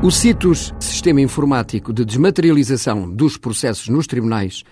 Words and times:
O 0.00 0.12
CITUS, 0.12 0.72
Sistema 0.78 1.20
Informático 1.20 1.92
de 1.92 2.04
Desmaterialização 2.04 3.10
dos 3.10 3.36
Processos 3.36 3.88
nos 3.88 4.06
Tribunais, 4.06 4.62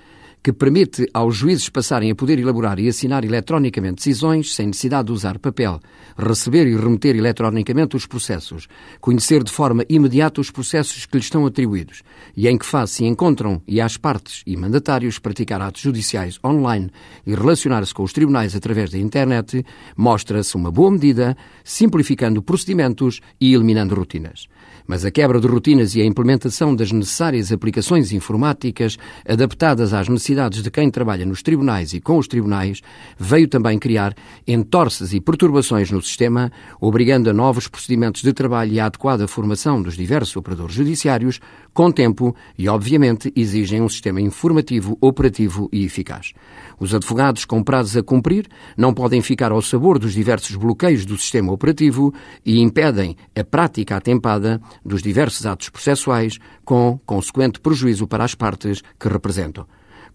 que 0.46 0.52
permite 0.52 1.08
aos 1.12 1.34
juízes 1.34 1.68
passarem 1.68 2.08
a 2.08 2.14
poder 2.14 2.38
elaborar 2.38 2.78
e 2.78 2.86
assinar 2.86 3.24
eletronicamente 3.24 3.96
decisões 3.96 4.54
sem 4.54 4.68
necessidade 4.68 5.06
de 5.06 5.12
usar 5.12 5.40
papel, 5.40 5.80
receber 6.16 6.68
e 6.68 6.76
remeter 6.76 7.16
eletronicamente 7.16 7.96
os 7.96 8.06
processos, 8.06 8.68
conhecer 9.00 9.42
de 9.42 9.50
forma 9.50 9.84
imediata 9.88 10.40
os 10.40 10.48
processos 10.48 11.04
que 11.04 11.16
lhes 11.16 11.26
estão 11.26 11.44
atribuídos 11.46 12.04
e 12.36 12.46
em 12.46 12.56
que 12.56 12.64
fase 12.64 12.92
se 12.92 13.04
encontram 13.04 13.60
e 13.66 13.80
às 13.80 13.96
partes 13.96 14.44
e 14.46 14.56
mandatários 14.56 15.18
praticar 15.18 15.60
atos 15.60 15.82
judiciais 15.82 16.38
online 16.44 16.92
e 17.26 17.34
relacionar-se 17.34 17.92
com 17.92 18.04
os 18.04 18.12
tribunais 18.12 18.54
através 18.54 18.92
da 18.92 18.98
internet, 18.98 19.66
mostra-se 19.96 20.54
uma 20.54 20.70
boa 20.70 20.92
medida, 20.92 21.36
simplificando 21.64 22.40
procedimentos 22.40 23.20
e 23.40 23.52
eliminando 23.52 23.96
rotinas. 23.96 24.46
Mas 24.86 25.04
a 25.04 25.10
quebra 25.10 25.40
de 25.40 25.48
rotinas 25.48 25.96
e 25.96 26.00
a 26.00 26.04
implementação 26.04 26.72
das 26.76 26.92
necessárias 26.92 27.50
aplicações 27.50 28.12
informáticas 28.12 28.96
adaptadas 29.28 29.92
às 29.92 30.08
necessidades 30.08 30.35
de 30.36 30.70
quem 30.70 30.90
trabalha 30.90 31.24
nos 31.24 31.42
tribunais 31.42 31.92
e 31.92 32.00
com 32.00 32.18
os 32.18 32.28
tribunais 32.28 32.82
veio 33.18 33.48
também 33.48 33.78
criar 33.78 34.14
entorces 34.46 35.12
e 35.12 35.20
perturbações 35.20 35.90
no 35.90 36.02
sistema, 36.02 36.52
obrigando 36.80 37.30
a 37.30 37.32
novos 37.32 37.66
procedimentos 37.68 38.22
de 38.22 38.32
trabalho 38.32 38.72
e 38.72 38.78
a 38.78 38.86
adequada 38.86 39.26
formação 39.26 39.80
dos 39.80 39.96
diversos 39.96 40.36
operadores 40.36 40.74
judiciários, 40.74 41.40
com 41.72 41.90
tempo 41.90 42.36
e, 42.58 42.68
obviamente, 42.68 43.32
exigem 43.34 43.80
um 43.80 43.88
sistema 43.88 44.20
informativo, 44.20 44.96
operativo 45.00 45.68
e 45.72 45.84
eficaz. 45.84 46.32
Os 46.78 46.94
advogados 46.94 47.44
com 47.44 47.62
prazos 47.62 47.96
a 47.96 48.02
cumprir 48.02 48.46
não 48.76 48.92
podem 48.92 49.22
ficar 49.22 49.52
ao 49.52 49.62
sabor 49.62 49.98
dos 49.98 50.12
diversos 50.12 50.54
bloqueios 50.56 51.06
do 51.06 51.16
sistema 51.16 51.52
operativo 51.52 52.12
e 52.44 52.60
impedem 52.60 53.16
a 53.34 53.42
prática 53.42 53.96
atempada 53.96 54.60
dos 54.84 55.02
diversos 55.02 55.46
atos 55.46 55.70
processuais, 55.70 56.38
com 56.64 56.98
consequente 57.06 57.60
prejuízo 57.60 58.06
para 58.06 58.24
as 58.24 58.34
partes 58.34 58.82
que 58.98 59.08
representam. 59.08 59.66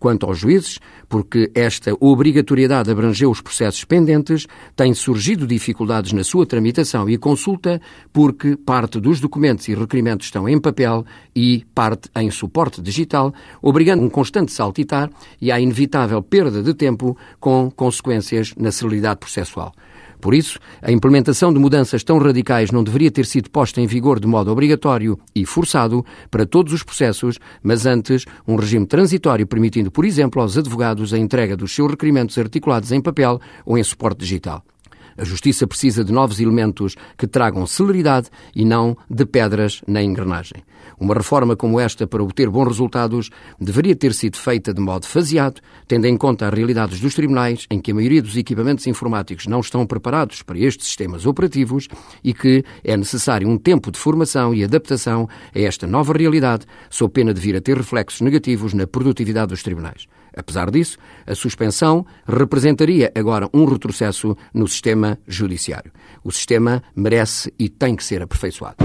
Quanto 0.02 0.26
aos 0.26 0.40
juízes, 0.40 0.80
porque 1.08 1.52
esta 1.54 1.96
obrigatoriedade 2.00 2.90
abrangeu 2.90 3.30
os 3.30 3.40
processos 3.40 3.86
pendentes, 3.86 4.48
têm 4.76 4.96
surgido 4.96 5.46
dificuldades 5.46 6.12
na 6.12 6.24
sua 6.24 6.44
tramitação 6.44 7.08
e 7.08 7.20
consulta, 7.20 7.80
porque 8.12 8.58
parte 8.58 9.00
dos 9.00 9.20
documentos 9.20 9.68
e 9.68 9.76
requerimentos 9.76 10.26
estão 10.26 10.50
em 10.50 10.60
papel 10.60 11.06
e 11.36 11.64
parte 11.76 12.10
em 12.16 12.32
suporte 12.32 12.82
digital, 12.82 13.32
obrigando 13.62 14.02
um 14.02 14.10
constante 14.10 14.52
saltitar 14.52 15.08
e 15.40 15.52
à 15.52 15.60
inevitável 15.60 16.24
perda 16.24 16.64
de 16.64 16.74
tempo, 16.74 17.16
com 17.40 17.70
consequências 17.70 18.56
na 18.58 18.72
celeridade 18.72 19.20
processual. 19.20 19.72
Por 20.22 20.36
isso, 20.36 20.60
a 20.82 20.92
implementação 20.92 21.52
de 21.52 21.60
mudanças 21.60 22.04
tão 22.04 22.20
radicais 22.20 22.72
não 22.72 22.84
deveria 22.84 23.10
ter 23.10 23.26
sido 23.26 23.50
posta 23.50 23.82
em 23.82 23.88
vigor 23.88 24.20
de 24.20 24.28
modo 24.28 24.52
obrigatório 24.52 25.20
e 25.36 25.46
forçado 25.46 26.06
para 26.30 26.46
todos 26.46 26.72
os 26.72 26.84
processos, 26.84 27.40
mas 27.64 27.88
antes 27.88 28.26
um 28.48 28.56
regime 28.56 28.86
transitório 28.86 29.48
permitindo, 29.48 29.90
por 29.90 30.06
exemplo, 30.06 30.42
aos 30.42 30.58
advogados 30.58 31.14
a 31.14 31.18
entrega 31.18 31.58
dos 31.58 31.74
seus 31.74 31.90
requerimentos 31.90 32.38
articulados 32.38 32.92
em 32.92 33.02
papel 33.02 33.42
ou 33.66 33.78
em 33.78 33.84
suporte 33.84 34.20
digital. 34.20 34.64
A 35.18 35.24
justiça 35.24 35.68
precisa 35.68 36.04
de 36.04 36.12
novos 36.12 36.40
elementos 36.40 36.96
que 37.18 37.28
tragam 37.28 37.66
celeridade 37.66 38.30
e 38.56 38.66
não 38.66 38.98
de 39.10 39.26
pedras 39.26 39.82
na 39.88 40.02
engrenagem. 40.02 40.64
Uma 41.00 41.14
reforma 41.14 41.56
como 41.56 41.80
esta, 41.80 42.08
para 42.08 42.24
obter 42.24 42.50
bons 42.50 42.68
resultados, 42.68 43.30
deveria 43.60 43.96
ter 43.96 44.14
sido 44.14 44.38
feita 44.38 44.74
de 44.74 44.82
modo 44.82 45.06
faseado, 45.06 45.62
tendo 45.88 46.06
em 46.06 46.18
conta 46.18 46.48
as 46.48 46.54
realidades 46.54 47.00
dos 47.00 47.16
tribunais, 47.16 47.66
em 47.70 47.80
que 47.80 47.92
a 47.92 47.96
maioria 47.96 48.22
dos 48.22 48.38
equipamentos 48.38 48.88
informáticos 48.88 49.48
não 49.48 49.60
estão 49.60 49.86
preparados 49.86 50.42
para 50.42 50.60
estes 50.60 50.88
sistemas 50.88 51.26
operativos 51.26 51.88
e 52.24 52.34
que 52.34 52.64
é 52.84 52.96
necessário 52.96 53.48
um 53.48 53.58
tempo 53.58 53.92
de 53.92 54.00
formação 54.00 54.54
e 54.54 54.64
adaptação 54.64 55.28
a 55.54 55.60
esta 55.60 55.88
nova 55.88 56.14
realidade, 56.14 56.66
sob 56.90 57.14
pena 57.14 57.34
de 57.34 57.42
vir 57.42 57.56
a 57.56 57.62
ter 57.62 57.78
reflexos 57.78 58.22
negativos 58.22 58.74
na 58.74 58.88
produtividade 58.88 59.50
dos 59.50 59.64
tribunais. 59.64 60.08
Apesar 60.36 60.72
disso, 60.72 60.98
a 61.26 61.36
suspensão 61.36 62.06
representaria 62.26 63.12
agora 63.16 63.50
um 63.54 63.66
retrocesso 63.66 64.38
no 64.54 64.68
sistema 64.68 65.20
judiciário. 65.28 65.92
O 66.24 66.32
sistema 66.32 66.82
merece 66.96 67.54
e 67.60 67.70
tem 67.70 67.96
que 67.96 68.04
ser 68.04 68.22
aperfeiçoado. 68.22 68.78